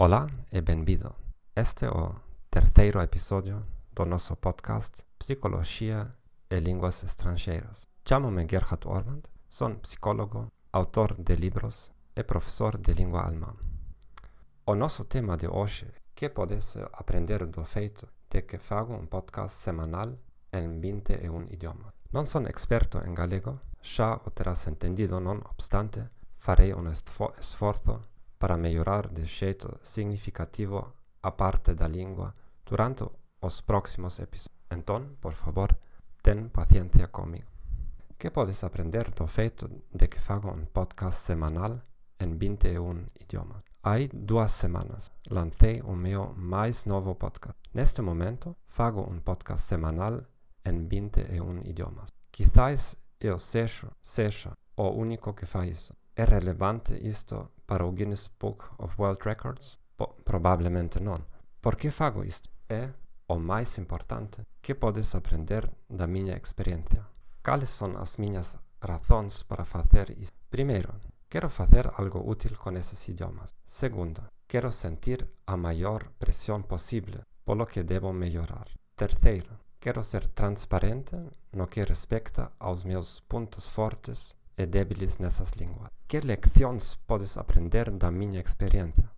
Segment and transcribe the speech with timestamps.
[0.00, 1.12] Olá e bem-vindo.
[1.56, 2.14] Este é o
[2.48, 6.14] terceiro episódio do nosso podcast Psicologia
[6.48, 7.88] e Línguas Estrangeiras.
[8.08, 13.52] Chamo-me Gerhard Ormand, sou psicólogo, autor de livros e professor de língua alemã.
[14.64, 16.30] O nosso tema de hoje é que
[16.92, 20.16] aprender do feito de que faço um podcast semanal
[20.52, 21.92] em 21 idiomas.
[22.12, 26.04] Não sou experto em galego, já o terás entendido, não obstante,
[26.36, 27.98] farei um esforço
[28.38, 30.92] para melhorar de jeito significativo
[31.22, 33.04] a parte da língua durante
[33.40, 34.58] os próximos episódios.
[34.70, 35.76] Então, por favor,
[36.22, 37.50] ten paciência comigo.
[38.18, 41.80] Que podes aprender do feito de que faço um podcast semanal
[42.20, 43.62] em 21 idiomas?
[43.82, 47.58] Há duas semanas lancei o meu mais novo podcast.
[47.72, 50.20] Neste momento, faço um podcast semanal
[50.64, 52.10] em 21 idiomas.
[52.32, 55.94] Quizás eu seja, seja o único que faz isso.
[56.16, 59.78] É relevante isto para o Guinness Book of World Records?
[59.96, 61.20] Po provavelmente não.
[61.60, 62.48] Por que faço isto?
[62.68, 62.88] É
[63.28, 67.06] o mais importante que podes aprender da minha experiência.
[67.44, 70.32] Quais são as minhas razões para fazer isso?
[70.50, 70.94] Primeiro,
[71.28, 73.54] quero fazer algo útil com esses idiomas.
[73.66, 78.66] Segundo, quero sentir a maior pressão possível, pelo que devo melhorar.
[78.96, 81.16] Terceiro, quero ser transparente
[81.52, 85.88] no que respeita aos meus pontos fortes e débiles nessas línguas.
[86.06, 89.08] Que lições podes aprender da minha experiência?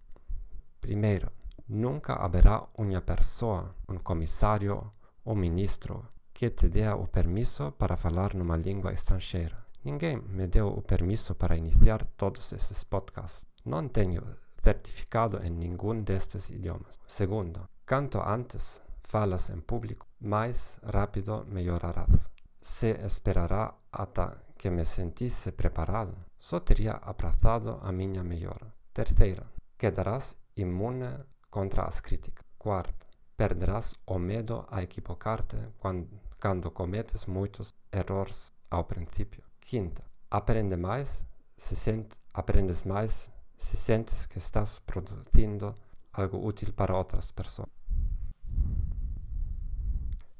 [0.80, 1.30] Primeiro,
[1.68, 4.92] nunca haverá uma pessoa, um comissário
[5.24, 9.56] ou ministro que te dê o permisso para falar numa língua estrangeira.
[9.84, 13.46] Ninguém me deu o permisso para iniciar todos esses podcasts.
[13.64, 14.22] Não tenho
[14.62, 16.98] certificado em nenhum destes idiomas.
[17.06, 22.30] Segundo, quanto antes falas em público, mais rápido melhorarás.
[22.60, 28.74] Se esperará até que me sentisse preparado, só teria apraçado a minha melhora.
[28.92, 32.44] Terceira, quedarás imune contra as críticas.
[32.58, 33.06] Quarta,
[33.38, 39.42] perderás o medo a equivocar-te quando, quando cometes muitos erros ao princípio.
[39.60, 41.24] Quinta, aprende mais
[41.56, 45.74] se sente, aprendes mais se sentes que estás produzindo
[46.12, 47.70] algo útil para outras pessoas.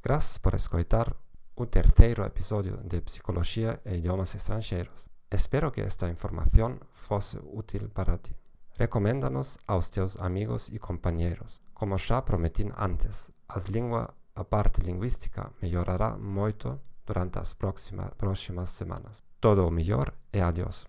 [0.03, 1.17] Graças por escutar
[1.61, 5.07] o terceiro episódio de Psicologia e Idiomas Estrangeiros.
[5.31, 8.35] Espero que esta informação fosse útil para ti.
[8.79, 11.61] Recomenda-nos aos teus amigos e companheiros.
[11.75, 19.23] Como já prometi antes, as língua, a parte linguística melhorará muito durante as próximas, semanas.
[19.39, 20.87] Todo o melhor e adeus.